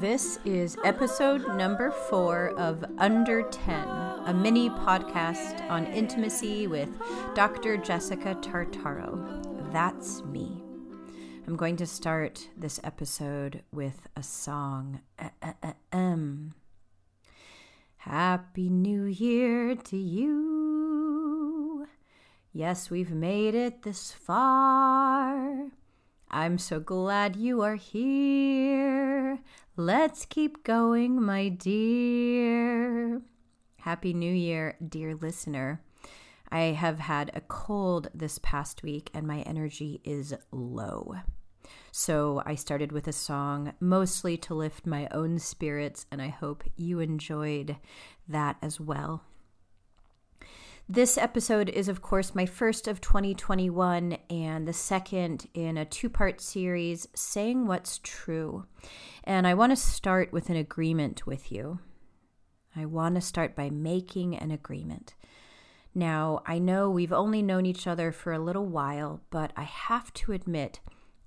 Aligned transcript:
This 0.00 0.38
is 0.44 0.76
episode 0.84 1.56
number 1.56 1.90
four 1.90 2.50
of 2.58 2.84
Under 2.98 3.42
10, 3.44 3.88
a 3.88 4.34
mini 4.34 4.68
podcast 4.68 5.70
on 5.70 5.86
intimacy 5.86 6.66
with 6.66 6.90
Dr. 7.34 7.78
Jessica 7.78 8.34
Tartaro. 8.42 9.72
That's 9.72 10.22
me. 10.24 10.62
I'm 11.46 11.56
going 11.56 11.76
to 11.76 11.86
start 11.86 12.46
this 12.58 12.78
episode 12.84 13.62
with 13.72 14.06
a 14.16 14.22
song. 14.22 15.00
Um. 15.92 16.52
Happy 17.96 18.68
New 18.68 19.04
Year 19.04 19.76
to 19.76 19.96
you. 19.96 21.88
Yes, 22.52 22.90
we've 22.90 23.12
made 23.12 23.54
it 23.54 23.82
this 23.82 24.12
far. 24.12 25.70
I'm 26.36 26.58
so 26.58 26.80
glad 26.80 27.34
you 27.34 27.62
are 27.62 27.76
here. 27.76 29.38
Let's 29.74 30.26
keep 30.26 30.64
going, 30.64 31.22
my 31.22 31.48
dear. 31.48 33.22
Happy 33.78 34.12
New 34.12 34.34
Year, 34.34 34.76
dear 34.86 35.14
listener. 35.14 35.80
I 36.50 36.58
have 36.58 36.98
had 36.98 37.30
a 37.32 37.40
cold 37.40 38.10
this 38.12 38.38
past 38.42 38.82
week 38.82 39.08
and 39.14 39.26
my 39.26 39.40
energy 39.40 40.02
is 40.04 40.34
low. 40.52 41.14
So 41.90 42.42
I 42.44 42.54
started 42.54 42.92
with 42.92 43.08
a 43.08 43.14
song 43.14 43.72
mostly 43.80 44.36
to 44.36 44.54
lift 44.54 44.86
my 44.86 45.08
own 45.12 45.38
spirits, 45.38 46.04
and 46.12 46.20
I 46.20 46.28
hope 46.28 46.64
you 46.76 47.00
enjoyed 47.00 47.76
that 48.28 48.58
as 48.60 48.78
well. 48.78 49.22
This 50.88 51.18
episode 51.18 51.68
is, 51.68 51.88
of 51.88 52.00
course, 52.00 52.32
my 52.32 52.46
first 52.46 52.86
of 52.86 53.00
2021 53.00 54.18
and 54.30 54.68
the 54.68 54.72
second 54.72 55.48
in 55.52 55.76
a 55.76 55.84
two 55.84 56.08
part 56.08 56.40
series, 56.40 57.08
Saying 57.12 57.66
What's 57.66 57.98
True. 58.04 58.66
And 59.24 59.48
I 59.48 59.54
want 59.54 59.72
to 59.72 59.76
start 59.76 60.32
with 60.32 60.48
an 60.48 60.54
agreement 60.54 61.26
with 61.26 61.50
you. 61.50 61.80
I 62.76 62.84
want 62.84 63.16
to 63.16 63.20
start 63.20 63.56
by 63.56 63.68
making 63.68 64.36
an 64.36 64.52
agreement. 64.52 65.16
Now, 65.92 66.42
I 66.46 66.60
know 66.60 66.88
we've 66.88 67.12
only 67.12 67.42
known 67.42 67.66
each 67.66 67.88
other 67.88 68.12
for 68.12 68.32
a 68.32 68.38
little 68.38 68.66
while, 68.66 69.22
but 69.30 69.52
I 69.56 69.64
have 69.64 70.14
to 70.14 70.30
admit, 70.30 70.78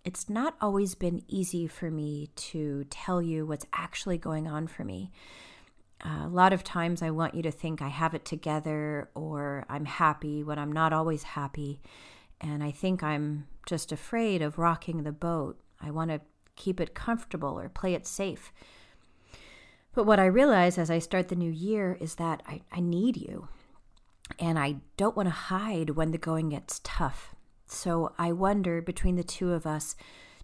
it's 0.05 0.29
not 0.29 0.55
always 0.61 0.95
been 0.95 1.21
easy 1.27 1.67
for 1.67 1.91
me 1.91 2.29
to 2.35 2.85
tell 2.85 3.21
you 3.21 3.45
what's 3.45 3.65
actually 3.73 4.19
going 4.19 4.47
on 4.47 4.67
for 4.67 4.85
me. 4.85 5.11
A 6.01 6.27
lot 6.27 6.53
of 6.53 6.63
times 6.63 7.01
I 7.01 7.09
want 7.09 7.35
you 7.35 7.41
to 7.43 7.51
think 7.51 7.81
I 7.81 7.89
have 7.89 8.13
it 8.13 8.23
together 8.23 9.09
or 9.15 9.65
I'm 9.69 9.85
happy 9.85 10.43
when 10.43 10.57
I'm 10.57 10.71
not 10.71 10.93
always 10.93 11.23
happy. 11.23 11.81
And 12.39 12.63
I 12.63 12.71
think 12.71 13.03
I'm 13.03 13.47
just 13.65 13.91
afraid 13.91 14.41
of 14.41 14.57
rocking 14.57 15.03
the 15.03 15.11
boat. 15.11 15.59
I 15.81 15.91
want 15.91 16.11
to 16.11 16.21
keep 16.55 16.79
it 16.79 16.95
comfortable 16.95 17.59
or 17.59 17.67
play 17.67 17.93
it 17.93 18.07
safe. 18.07 18.53
But 19.93 20.05
what 20.05 20.19
I 20.19 20.25
realize 20.25 20.77
as 20.77 20.89
I 20.89 20.99
start 20.99 21.27
the 21.27 21.35
new 21.35 21.51
year 21.51 21.97
is 21.99 22.15
that 22.15 22.41
I, 22.47 22.61
I 22.71 22.79
need 22.79 23.17
you. 23.17 23.49
And 24.37 24.57
I 24.57 24.77
don't 24.95 25.17
want 25.17 25.27
to 25.27 25.33
hide 25.33 25.91
when 25.91 26.11
the 26.11 26.17
going 26.17 26.49
gets 26.49 26.79
tough. 26.83 27.35
So 27.65 28.13
I 28.17 28.31
wonder 28.31 28.81
between 28.81 29.15
the 29.15 29.23
two 29.23 29.51
of 29.51 29.65
us, 29.65 29.95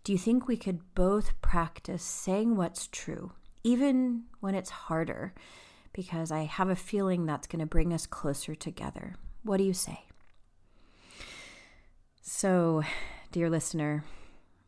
do 0.03 0.11
you 0.11 0.17
think 0.17 0.47
we 0.47 0.57
could 0.57 0.93
both 0.95 1.39
practice 1.41 2.03
saying 2.03 2.55
what's 2.55 2.87
true 2.87 3.31
even 3.65 4.25
when 4.41 4.53
it's 4.53 4.69
harder, 4.69 5.33
because 5.91 6.31
I 6.31 6.43
have 6.43 6.69
a 6.69 6.75
feeling 6.75 7.25
that's 7.25 7.47
going 7.47 7.61
to 7.61 7.65
bring 7.65 7.91
us 7.91 8.05
closer 8.05 8.53
together. 8.53 9.15
What 9.41 9.57
do 9.57 9.63
you 9.63 9.73
say? 9.73 10.05
So, 12.21 12.83
dear 13.31 13.49
listener, 13.49 14.03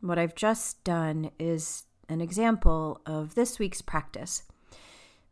what 0.00 0.18
I've 0.18 0.34
just 0.34 0.82
done 0.82 1.30
is 1.38 1.84
an 2.08 2.20
example 2.20 3.00
of 3.06 3.36
this 3.36 3.58
week's 3.58 3.82
practice 3.82 4.42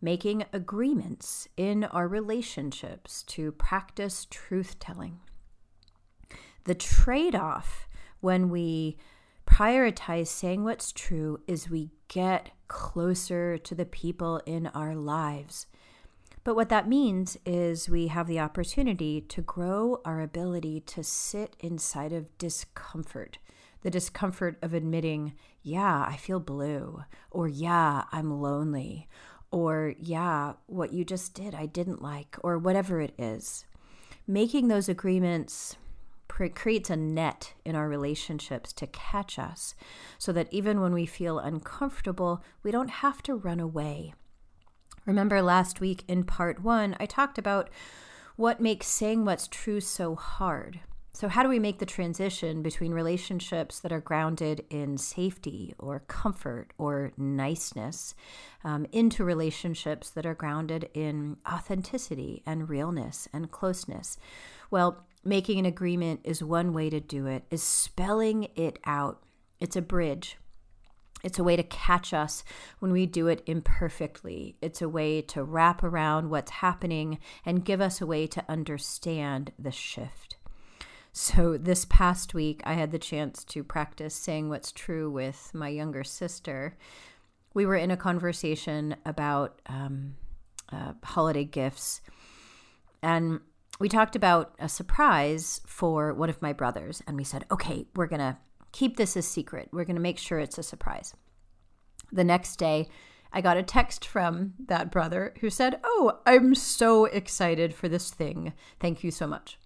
making 0.01 0.45
agreements 0.53 1.49
in 1.57 1.83
our 1.85 2.07
relationships 2.07 3.25
to 3.25 3.51
practice 3.51 4.27
truth 4.31 4.79
telling. 4.79 5.19
The 6.65 6.75
trade 6.75 7.35
off 7.35 7.89
when 8.21 8.49
we 8.49 8.99
prioritize 9.47 10.27
saying 10.27 10.65
what's 10.65 10.93
true 10.93 11.41
is 11.47 11.71
we 11.71 11.91
get 12.09 12.51
closer 12.69 13.57
to 13.59 13.75
the 13.75 13.85
people 13.85 14.41
in 14.45 14.67
our 14.69 14.95
lives. 14.95 15.67
But 16.45 16.55
what 16.55 16.69
that 16.69 16.89
means 16.89 17.37
is 17.45 17.89
we 17.89 18.07
have 18.09 18.29
the 18.29 18.39
opportunity 18.39 19.21
to 19.21 19.43
grow 19.43 20.01
our 20.05 20.21
ability 20.21 20.81
to 20.81 21.03
sit 21.03 21.57
inside 21.59 22.13
of 22.13 22.39
discomfort. 22.39 23.39
The 23.83 23.91
discomfort 23.91 24.59
of 24.63 24.73
admitting, 24.73 25.35
yeah, 25.63 26.05
I 26.09 26.17
feel 26.17 26.39
blue, 26.39 27.03
or 27.31 27.49
yeah, 27.49 28.05
I'm 28.13 28.41
lonely, 28.41 29.09
or 29.51 29.95
yeah, 29.99 30.55
what 30.67 30.93
you 30.93 31.05
just 31.05 31.35
did 31.35 31.55
I 31.55 31.67
didn't 31.67 32.03
like, 32.03 32.37
or 32.43 32.59
whatever 32.59 33.01
it 33.01 33.15
is. 33.19 33.65
Making 34.27 34.69
those 34.69 34.89
agreements 34.89 35.77
creates 36.29 36.91
a 36.91 36.97
net 36.97 37.55
in 37.65 37.75
our 37.75 37.89
relationships 37.89 38.73
to 38.75 38.87
catch 38.87 39.39
us 39.39 39.75
so 40.19 40.33
that 40.33 40.49
even 40.51 40.81
when 40.81 40.93
we 40.93 41.07
feel 41.07 41.39
uncomfortable, 41.39 42.43
we 42.63 42.71
don't 42.71 42.91
have 42.91 43.23
to 43.23 43.35
run 43.35 43.61
away. 43.61 44.13
Remember 45.07 45.41
last 45.41 45.81
week 45.81 46.05
in 46.09 46.25
part 46.25 46.63
one, 46.63 46.97
I 46.99 47.07
talked 47.07 47.39
about 47.39 47.71
what 48.37 48.61
makes 48.61 48.87
saying 48.87 49.25
what's 49.25 49.49
true 49.49 49.81
so 49.81 50.15
hard. 50.15 50.81
So, 51.17 51.29
how 51.29 51.43
do 51.43 51.49
we 51.49 51.59
make 51.59 51.79
the 51.79 51.87
transition 51.87 52.61
between 52.61 52.93
relationships 52.93 53.81
that 53.81 53.91
are 53.91 54.03
grounded 54.03 54.67
in 54.69 54.99
safety 54.99 55.75
or 55.79 56.01
comfort 56.01 56.75
or 56.77 57.13
niceness 57.17 58.15
um, 58.65 58.85
into 58.93 59.25
relationships 59.25 60.11
that 60.11 60.27
are 60.27 60.35
grounded 60.35 60.91
in 60.93 61.39
authenticity 61.51 62.43
and 62.45 62.69
realness 62.69 63.29
and 63.33 63.51
closeness? 63.51 64.19
Well, 64.71 65.07
making 65.25 65.59
an 65.59 65.65
agreement 65.65 66.21
is 66.23 66.45
one 66.45 66.75
way 66.75 66.91
to 66.91 67.01
do 67.01 67.27
it, 67.27 67.45
is 67.51 67.63
spelling 67.63 68.49
it 68.55 68.79
out. 68.85 69.23
It's 69.59 69.75
a 69.77 69.81
bridge. 69.81 70.37
It's 71.25 71.39
a 71.39 71.45
way 71.45 71.57
to 71.57 71.63
catch 71.63 72.13
us 72.13 72.45
when 72.79 72.93
we 72.93 73.07
do 73.07 73.27
it 73.29 73.43
imperfectly. 73.47 74.59
It's 74.61 74.83
a 74.83 74.89
way 74.91 75.23
to 75.23 75.43
wrap 75.43 75.83
around 75.83 76.29
what's 76.29 76.51
happening 76.51 77.21
and 77.43 77.65
give 77.65 77.81
us 77.81 78.03
a 78.03 78.07
way 78.07 78.27
to 78.27 78.45
understand 78.51 79.53
the 79.59 79.73
shift. 79.73 80.37
So, 81.19 81.57
this 81.57 81.87
past 81.87 82.35
week, 82.35 82.61
I 82.65 82.75
had 82.75 82.93
the 82.93 82.99
chance 82.99 83.43
to 83.45 83.65
practice 83.65 84.15
saying 84.15 84.51
what's 84.51 84.71
true 84.71 85.11
with 85.11 85.51
my 85.55 85.69
younger 85.69 86.05
sister. 86.05 86.77
We 87.55 87.65
were 87.65 87.75
in 87.75 87.91
a 87.91 87.97
conversation 87.97 88.97
about 89.07 89.63
um, 89.65 90.17
uh, 90.71 90.93
holiday 91.03 91.45
gifts, 91.45 92.03
and 93.03 93.41
we 93.81 93.89
talked 93.89 94.15
about 94.15 94.57
a 94.59 94.69
surprise 94.69 95.63
for 95.67 96.13
one 96.13 96.29
of 96.29 96.43
my 96.43 96.53
brothers, 96.53 97.03
and 97.07 97.17
we 97.17 97.25
said, 97.25 97.47
okay, 97.51 97.87
we're 97.97 98.09
going 98.09 98.21
to 98.21 98.37
keep 98.73 98.99
this 98.99 99.17
a 99.17 99.23
secret. 99.23 99.71
We're 99.73 99.87
going 99.87 99.97
to 99.97 100.03
make 100.03 100.19
sure 100.19 100.39
it's 100.39 100.59
a 100.59 100.63
surprise. 100.63 101.15
The 102.13 102.25
next 102.25 102.57
day, 102.57 102.91
I 103.33 103.41
got 103.41 103.57
a 103.57 103.63
text 103.63 104.07
from 104.07 104.53
that 104.67 104.91
brother 104.91 105.33
who 105.41 105.49
said, 105.49 105.81
Oh, 105.83 106.21
I'm 106.27 106.55
so 106.55 107.07
excited 107.07 107.75
for 107.75 107.89
this 107.89 108.11
thing. 108.11 108.53
Thank 108.81 109.03
you 109.03 109.11
so 109.11 109.27
much. 109.27 109.59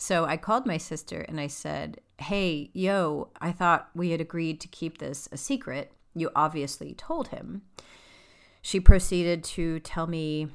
So 0.00 0.24
I 0.24 0.38
called 0.38 0.64
my 0.64 0.78
sister 0.78 1.26
and 1.28 1.38
I 1.38 1.46
said, 1.46 2.00
Hey, 2.16 2.70
yo, 2.72 3.28
I 3.38 3.52
thought 3.52 3.90
we 3.94 4.12
had 4.12 4.20
agreed 4.20 4.58
to 4.62 4.68
keep 4.68 4.96
this 4.96 5.28
a 5.30 5.36
secret. 5.36 5.92
You 6.14 6.30
obviously 6.34 6.94
told 6.94 7.28
him. 7.28 7.60
She 8.62 8.80
proceeded 8.80 9.44
to 9.44 9.78
tell 9.80 10.06
me 10.06 10.48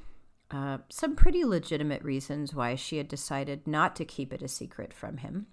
uh, 0.49 0.79
some 0.89 1.15
pretty 1.15 1.45
legitimate 1.45 2.01
reasons 2.01 2.55
why 2.55 2.73
she 2.73 2.97
had 2.97 3.07
decided 3.07 3.67
not 3.67 3.95
to 3.97 4.03
keep 4.03 4.33
it 4.33 4.41
a 4.41 4.47
secret 4.47 4.91
from 4.91 5.17
him. 5.17 5.45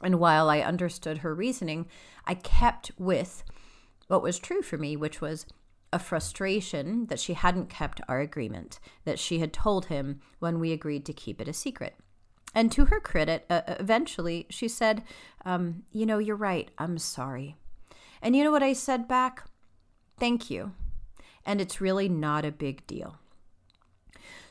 And 0.00 0.18
while 0.18 0.48
I 0.48 0.60
understood 0.60 1.18
her 1.18 1.34
reasoning, 1.34 1.88
I 2.26 2.32
kept 2.32 2.92
with 2.96 3.44
what 4.06 4.22
was 4.22 4.38
true 4.38 4.62
for 4.62 4.78
me, 4.78 4.96
which 4.96 5.20
was 5.20 5.44
a 5.92 5.98
frustration 5.98 7.08
that 7.08 7.20
she 7.20 7.34
hadn't 7.34 7.68
kept 7.68 8.00
our 8.08 8.20
agreement, 8.20 8.80
that 9.04 9.18
she 9.18 9.40
had 9.40 9.52
told 9.52 9.86
him 9.86 10.22
when 10.38 10.58
we 10.58 10.72
agreed 10.72 11.04
to 11.04 11.12
keep 11.12 11.42
it 11.42 11.48
a 11.48 11.52
secret. 11.52 11.94
And 12.54 12.70
to 12.72 12.86
her 12.86 13.00
credit, 13.00 13.46
uh, 13.48 13.62
eventually 13.66 14.46
she 14.50 14.68
said, 14.68 15.02
um, 15.44 15.84
You 15.92 16.06
know, 16.06 16.18
you're 16.18 16.36
right. 16.36 16.70
I'm 16.78 16.98
sorry. 16.98 17.56
And 18.20 18.36
you 18.36 18.44
know 18.44 18.52
what 18.52 18.62
I 18.62 18.72
said 18.72 19.08
back? 19.08 19.44
Thank 20.18 20.50
you. 20.50 20.72
And 21.44 21.60
it's 21.60 21.80
really 21.80 22.08
not 22.08 22.44
a 22.44 22.52
big 22.52 22.86
deal. 22.86 23.18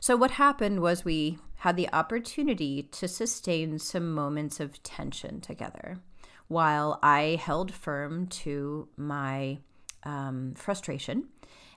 So, 0.00 0.16
what 0.16 0.32
happened 0.32 0.80
was 0.80 1.04
we 1.04 1.38
had 1.58 1.76
the 1.76 1.92
opportunity 1.92 2.82
to 2.82 3.06
sustain 3.06 3.78
some 3.78 4.12
moments 4.12 4.58
of 4.58 4.82
tension 4.82 5.40
together 5.40 6.00
while 6.48 6.98
I 7.02 7.40
held 7.40 7.72
firm 7.72 8.26
to 8.26 8.88
my 8.96 9.60
um, 10.02 10.54
frustration. 10.56 11.28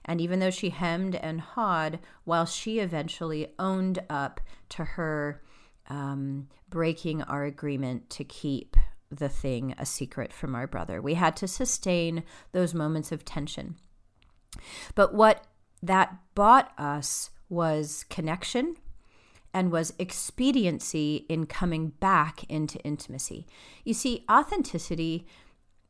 And 0.04 0.20
even 0.20 0.40
though 0.40 0.50
she 0.50 0.70
hemmed 0.70 1.14
and 1.14 1.40
hawed, 1.40 2.00
while 2.24 2.46
she 2.46 2.80
eventually 2.80 3.48
owned 3.58 4.00
up 4.10 4.40
to 4.70 4.84
her 4.84 5.40
um, 5.88 6.48
breaking 6.68 7.22
our 7.22 7.44
agreement 7.44 8.10
to 8.10 8.24
keep 8.24 8.76
the 9.10 9.28
thing 9.28 9.74
a 9.78 9.86
secret 9.86 10.32
from 10.32 10.54
our 10.54 10.66
brother, 10.66 11.00
we 11.00 11.14
had 11.14 11.36
to 11.36 11.48
sustain 11.48 12.24
those 12.52 12.74
moments 12.74 13.12
of 13.12 13.24
tension. 13.24 13.76
But 14.94 15.14
what 15.14 15.44
that 15.82 16.16
bought 16.34 16.72
us 16.78 17.30
was 17.48 18.04
connection 18.08 18.76
and 19.54 19.70
was 19.70 19.94
expediency 19.98 21.24
in 21.28 21.46
coming 21.46 21.88
back 22.00 22.44
into 22.44 22.78
intimacy. 22.80 23.46
You 23.84 23.94
see, 23.94 24.24
authenticity, 24.30 25.26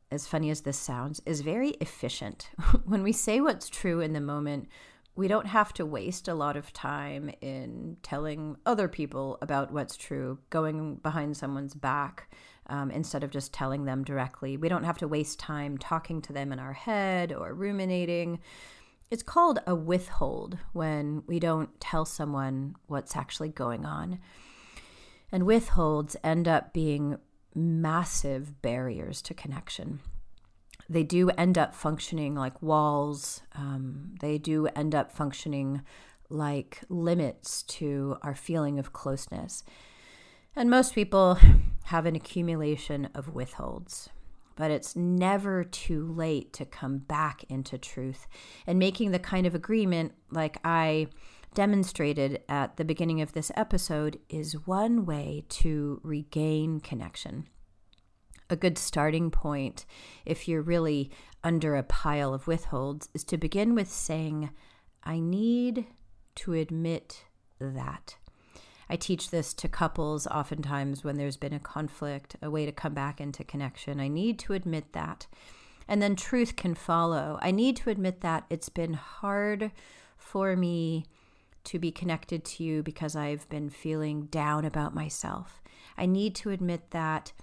as 0.09 0.27
funny 0.27 0.49
as 0.49 0.61
this 0.61 0.77
sounds, 0.77 1.21
is 1.25 1.41
very 1.41 1.71
efficient. 1.81 2.49
when 2.85 3.03
we 3.03 3.11
say 3.11 3.41
what's 3.41 3.69
true 3.69 3.99
in 3.99 4.13
the 4.13 4.21
moment, 4.21 4.69
we 5.17 5.27
don't 5.27 5.47
have 5.47 5.73
to 5.73 5.85
waste 5.85 6.27
a 6.27 6.35
lot 6.35 6.55
of 6.55 6.71
time 6.71 7.31
in 7.41 7.97
telling 8.03 8.55
other 8.67 8.87
people 8.87 9.39
about 9.41 9.73
what's 9.73 9.97
true, 9.97 10.37
going 10.51 10.97
behind 10.97 11.35
someone's 11.35 11.73
back 11.73 12.31
um, 12.67 12.91
instead 12.91 13.23
of 13.23 13.31
just 13.31 13.51
telling 13.51 13.85
them 13.85 14.03
directly. 14.03 14.57
We 14.57 14.69
don't 14.69 14.83
have 14.83 14.99
to 14.99 15.07
waste 15.07 15.39
time 15.39 15.79
talking 15.79 16.21
to 16.21 16.33
them 16.33 16.53
in 16.53 16.59
our 16.59 16.73
head 16.73 17.33
or 17.33 17.55
ruminating. 17.55 18.39
It's 19.09 19.23
called 19.23 19.59
a 19.65 19.73
withhold 19.73 20.59
when 20.73 21.23
we 21.25 21.39
don't 21.39 21.81
tell 21.81 22.05
someone 22.05 22.75
what's 22.85 23.15
actually 23.15 23.49
going 23.49 23.87
on. 23.87 24.19
And 25.31 25.47
withholds 25.47 26.15
end 26.23 26.47
up 26.47 26.73
being 26.73 27.17
massive 27.55 28.61
barriers 28.61 29.23
to 29.23 29.33
connection. 29.33 29.99
They 30.89 31.03
do 31.03 31.29
end 31.31 31.57
up 31.57 31.73
functioning 31.73 32.35
like 32.35 32.61
walls, 32.61 33.41
um, 33.55 34.15
they 34.21 34.37
do 34.37 34.67
end 34.67 34.95
up 34.95 35.11
functioning 35.11 35.81
like 36.29 36.81
limits 36.89 37.63
to 37.63 38.17
our 38.21 38.35
feeling 38.35 38.79
of 38.79 38.93
closeness. 38.93 39.63
And 40.55 40.69
most 40.69 40.95
people 40.95 41.37
have 41.85 42.05
an 42.05 42.15
accumulation 42.15 43.09
of 43.13 43.33
withholds 43.33 44.09
but 44.57 44.71
it's 44.71 44.95
never 44.95 45.63
too 45.63 46.11
late 46.11 46.51
to 46.51 46.65
come 46.65 46.97
back 46.97 47.45
into 47.47 47.77
truth. 47.77 48.27
And 48.65 48.77
making 48.77 49.11
the 49.11 49.19
kind 49.19 49.47
of 49.47 49.55
agreement 49.55 50.13
like 50.31 50.57
I 50.65 51.07
demonstrated 51.53 52.41
at 52.49 52.75
the 52.75 52.83
beginning 52.83 53.21
of 53.21 53.31
this 53.31 53.51
episode 53.55 54.19
is 54.29 54.67
one 54.67 55.05
way 55.05 55.45
to 55.49 56.01
regain 56.03 56.81
connection. 56.81 57.47
A 58.49 58.55
good 58.55 58.77
starting 58.77 59.29
point, 59.29 59.85
if 60.25 60.47
you're 60.47 60.61
really 60.61 61.11
under 61.43 61.75
a 61.75 61.83
pile 61.83 62.33
of 62.33 62.47
withholds, 62.47 63.09
is 63.13 63.23
to 63.25 63.37
begin 63.37 63.75
with 63.75 63.91
saying, 63.91 64.49
I 65.03 65.19
need 65.19 65.85
to 66.35 66.53
admit 66.53 67.25
that. 67.59 68.15
I 68.89 68.95
teach 68.95 69.31
this 69.31 69.53
to 69.55 69.67
couples 69.67 70.27
oftentimes 70.27 71.03
when 71.03 71.17
there's 71.17 71.37
been 71.37 71.53
a 71.53 71.59
conflict, 71.59 72.37
a 72.41 72.49
way 72.49 72.65
to 72.65 72.71
come 72.71 72.93
back 72.93 73.19
into 73.19 73.43
connection. 73.43 73.99
I 73.99 74.07
need 74.07 74.39
to 74.39 74.53
admit 74.53 74.93
that. 74.93 75.27
And 75.87 76.01
then 76.01 76.15
truth 76.15 76.55
can 76.55 76.73
follow. 76.73 77.37
I 77.41 77.51
need 77.51 77.75
to 77.77 77.89
admit 77.89 78.21
that 78.21 78.45
it's 78.49 78.69
been 78.69 78.93
hard 78.93 79.71
for 80.17 80.55
me 80.55 81.05
to 81.65 81.79
be 81.79 81.91
connected 81.91 82.45
to 82.45 82.63
you 82.63 82.81
because 82.81 83.15
I've 83.15 83.47
been 83.49 83.69
feeling 83.69 84.27
down 84.27 84.63
about 84.63 84.95
myself. 84.95 85.61
I 85.97 86.05
need 86.05 86.33
to 86.35 86.51
admit 86.51 86.91
that 86.91 87.33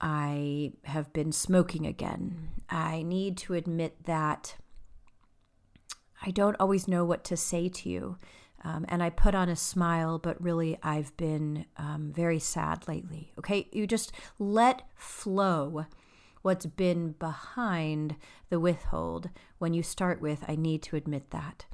I 0.00 0.72
have 0.84 1.12
been 1.12 1.32
smoking 1.32 1.86
again. 1.86 2.50
I 2.68 3.02
need 3.02 3.36
to 3.38 3.54
admit 3.54 4.04
that 4.04 4.56
I 6.22 6.30
don't 6.30 6.56
always 6.58 6.88
know 6.88 7.04
what 7.04 7.24
to 7.24 7.36
say 7.36 7.68
to 7.68 7.88
you. 7.88 8.18
Um, 8.64 8.84
and 8.88 9.02
I 9.02 9.10
put 9.10 9.34
on 9.34 9.48
a 9.48 9.56
smile, 9.56 10.18
but 10.18 10.42
really 10.42 10.76
I've 10.82 11.16
been 11.16 11.66
um, 11.76 12.12
very 12.14 12.38
sad 12.38 12.88
lately. 12.88 13.32
Okay, 13.38 13.68
you 13.72 13.86
just 13.86 14.12
let 14.38 14.82
flow 14.96 15.86
what's 16.42 16.66
been 16.66 17.12
behind 17.12 18.16
the 18.50 18.60
withhold 18.60 19.30
when 19.58 19.74
you 19.74 19.82
start 19.82 20.20
with, 20.20 20.44
I 20.46 20.56
need 20.56 20.82
to 20.84 20.96
admit 20.96 21.30
that. 21.30 21.66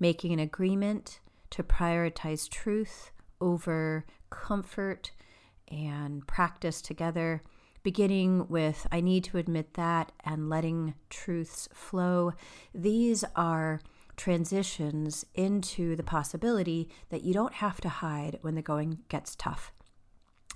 Making 0.00 0.32
an 0.32 0.38
agreement 0.38 1.20
to 1.50 1.62
prioritize 1.62 2.48
truth 2.48 3.10
over 3.40 4.06
comfort 4.30 5.12
and 5.68 6.26
practice 6.26 6.80
together, 6.80 7.42
beginning 7.84 8.48
with, 8.48 8.86
I 8.90 9.00
need 9.00 9.22
to 9.24 9.38
admit 9.38 9.74
that, 9.74 10.10
and 10.24 10.50
letting 10.50 10.94
truths 11.10 11.68
flow. 11.72 12.32
These 12.74 13.24
are 13.36 13.80
transitions 14.16 15.24
into 15.34 15.94
the 15.94 16.02
possibility 16.02 16.88
that 17.10 17.22
you 17.22 17.32
don't 17.32 17.54
have 17.54 17.80
to 17.82 17.88
hide 17.88 18.38
when 18.40 18.54
the 18.54 18.62
going 18.62 18.98
gets 19.08 19.36
tough, 19.36 19.72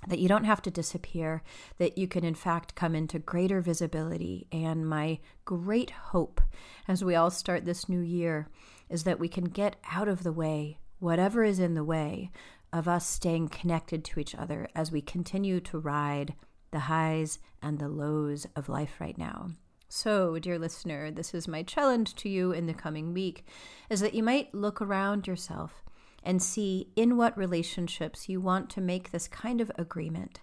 that 0.07 0.19
you 0.19 0.27
don't 0.27 0.45
have 0.45 0.61
to 0.63 0.71
disappear, 0.71 1.43
that 1.77 1.97
you 1.97 2.07
can, 2.07 2.25
in 2.25 2.35
fact, 2.35 2.75
come 2.75 2.95
into 2.95 3.19
greater 3.19 3.61
visibility. 3.61 4.47
And 4.51 4.89
my 4.89 5.19
great 5.45 5.91
hope 5.91 6.41
as 6.87 7.03
we 7.03 7.15
all 7.15 7.29
start 7.29 7.63
this 7.63 7.87
new 7.87 8.01
year 8.01 8.47
is 8.89 9.03
that 9.03 9.19
we 9.19 9.27
can 9.27 9.45
get 9.45 9.75
out 9.91 10.07
of 10.07 10.23
the 10.23 10.33
way, 10.33 10.79
whatever 10.97 11.43
is 11.43 11.59
in 11.59 11.75
the 11.75 11.83
way 11.83 12.31
of 12.73 12.87
us 12.87 13.05
staying 13.05 13.49
connected 13.49 14.03
to 14.05 14.19
each 14.19 14.33
other 14.33 14.67
as 14.75 14.91
we 14.91 15.01
continue 15.01 15.59
to 15.59 15.77
ride 15.79 16.33
the 16.71 16.79
highs 16.79 17.39
and 17.61 17.79
the 17.79 17.89
lows 17.89 18.47
of 18.55 18.69
life 18.69 18.95
right 18.99 19.17
now. 19.17 19.51
So, 19.91 20.37
dear 20.37 20.59
listener, 20.59 21.09
this 21.09 21.33
is 21.33 21.47
my 21.47 21.63
challenge 21.63 22.13
to 22.15 22.29
you 22.29 22.51
in 22.51 22.67
the 22.67 22.75
coming 22.75 23.11
week 23.11 23.43
is 23.89 24.01
that 24.01 24.13
you 24.13 24.21
might 24.21 24.53
look 24.53 24.81
around 24.81 25.25
yourself 25.25 25.83
and 26.23 26.41
see 26.41 26.89
in 26.95 27.17
what 27.17 27.35
relationships 27.37 28.29
you 28.29 28.39
want 28.39 28.69
to 28.69 28.81
make 28.81 29.09
this 29.09 29.27
kind 29.27 29.59
of 29.59 29.71
agreement. 29.77 30.41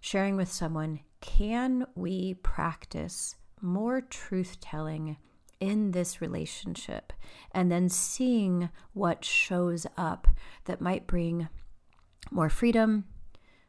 Sharing 0.00 0.36
with 0.36 0.52
someone, 0.52 1.00
can 1.20 1.86
we 1.96 2.34
practice 2.34 3.34
more 3.60 4.00
truth 4.00 4.58
telling 4.60 5.16
in 5.58 5.90
this 5.90 6.20
relationship? 6.20 7.12
And 7.52 7.72
then 7.72 7.88
seeing 7.88 8.70
what 8.92 9.24
shows 9.24 9.84
up 9.96 10.28
that 10.66 10.80
might 10.80 11.08
bring 11.08 11.48
more 12.30 12.48
freedom, 12.48 13.04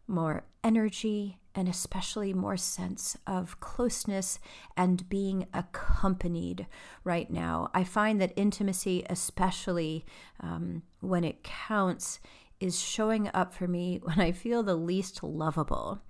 more 0.07 0.45
energy, 0.63 1.39
and 1.56 1.68
especially 1.68 2.33
more 2.33 2.57
sense 2.57 3.18
of 3.27 3.59
closeness 3.59 4.39
and 4.77 5.08
being 5.10 5.48
accompanied 5.53 6.67
right 7.03 7.29
now. 7.29 7.70
I 7.74 7.84
find 7.84 8.22
that 8.22 8.34
intimacy, 8.36 9.03
especially 9.10 10.05
um, 10.39 10.84
when 11.01 11.24
it 11.24 11.43
counts, 11.43 12.20
is 12.60 12.79
showing 12.79 13.29
up 13.34 13.53
for 13.53 13.67
me 13.67 14.00
when 14.03 14.20
I 14.20 14.31
feel 14.31 14.63
the 14.63 14.75
least 14.75 15.24
lovable, 15.24 16.01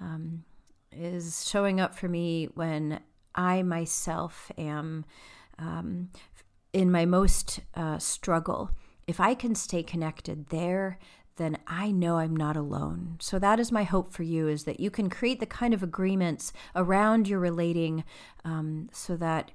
um, 0.00 0.44
is 0.92 1.48
showing 1.48 1.80
up 1.80 1.94
for 1.94 2.08
me 2.08 2.48
when 2.54 3.00
I 3.34 3.62
myself 3.62 4.50
am 4.56 5.04
um, 5.58 6.10
in 6.72 6.90
my 6.90 7.06
most 7.06 7.60
uh, 7.74 7.98
struggle. 7.98 8.70
If 9.06 9.20
I 9.20 9.34
can 9.34 9.54
stay 9.54 9.82
connected 9.82 10.48
there, 10.48 10.98
then 11.36 11.58
I 11.66 11.90
know 11.90 12.18
I'm 12.18 12.34
not 12.34 12.56
alone. 12.56 13.16
So 13.20 13.38
that 13.38 13.60
is 13.60 13.70
my 13.70 13.84
hope 13.84 14.12
for 14.12 14.22
you 14.22 14.48
is 14.48 14.64
that 14.64 14.80
you 14.80 14.90
can 14.90 15.10
create 15.10 15.40
the 15.40 15.46
kind 15.46 15.74
of 15.74 15.82
agreements 15.82 16.52
around 16.74 17.28
your 17.28 17.40
relating 17.40 18.04
um, 18.44 18.88
so 18.92 19.16
that 19.16 19.52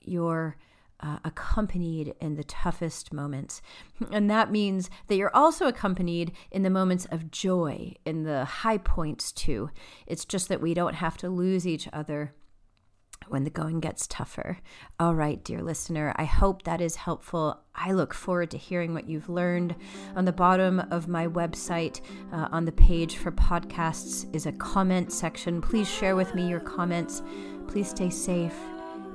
you're 0.00 0.56
uh, 1.02 1.18
accompanied 1.24 2.14
in 2.20 2.36
the 2.36 2.44
toughest 2.44 3.12
moments. 3.12 3.62
And 4.12 4.30
that 4.30 4.50
means 4.50 4.90
that 5.06 5.16
you're 5.16 5.34
also 5.34 5.66
accompanied 5.66 6.32
in 6.50 6.62
the 6.62 6.70
moments 6.70 7.06
of 7.06 7.30
joy, 7.30 7.94
in 8.04 8.24
the 8.24 8.44
high 8.44 8.78
points 8.78 9.32
too. 9.32 9.70
It's 10.06 10.24
just 10.24 10.48
that 10.48 10.60
we 10.60 10.74
don't 10.74 10.94
have 10.94 11.16
to 11.18 11.30
lose 11.30 11.66
each 11.66 11.88
other 11.92 12.34
when 13.28 13.44
the 13.44 13.50
going 13.50 13.80
gets 13.80 14.06
tougher. 14.06 14.58
All 14.98 15.14
right, 15.14 15.42
dear 15.42 15.62
listener, 15.62 16.12
I 16.16 16.24
hope 16.24 16.62
that 16.62 16.80
is 16.80 16.96
helpful. 16.96 17.60
I 17.74 17.92
look 17.92 18.12
forward 18.12 18.50
to 18.50 18.58
hearing 18.58 18.94
what 18.94 19.08
you've 19.08 19.28
learned. 19.28 19.74
On 20.16 20.24
the 20.24 20.32
bottom 20.32 20.80
of 20.90 21.08
my 21.08 21.26
website, 21.26 22.00
uh, 22.32 22.48
on 22.50 22.64
the 22.64 22.72
page 22.72 23.16
for 23.16 23.32
podcasts, 23.32 24.32
is 24.34 24.46
a 24.46 24.52
comment 24.52 25.12
section. 25.12 25.60
Please 25.60 25.88
share 25.88 26.16
with 26.16 26.34
me 26.34 26.48
your 26.48 26.60
comments. 26.60 27.22
Please 27.68 27.88
stay 27.88 28.10
safe 28.10 28.56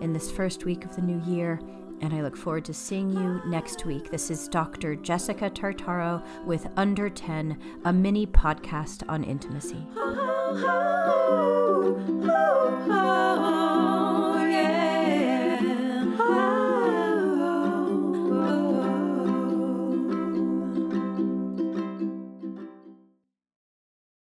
in 0.02 0.14
this 0.14 0.32
first 0.32 0.66
week 0.66 0.86
of 0.86 0.96
the 0.96 1.02
new 1.02 1.22
year. 1.32 1.60
And 2.02 2.14
I 2.14 2.22
look 2.22 2.38
forward 2.38 2.66
to 2.66 2.74
seeing 2.74 3.10
you 3.10 3.42
next 3.46 3.86
week. 3.86 4.12
This 4.12 4.30
is 4.30 4.48
Dr. 4.48 4.96
Jessica 4.96 5.50
Tartaro 5.50 6.24
with 6.46 6.68
Under 6.78 7.10
10, 7.10 7.58
a 7.86 7.94
mini 7.94 8.28
podcast 8.28 9.04
on 9.10 9.24
intimacy. 9.24 9.86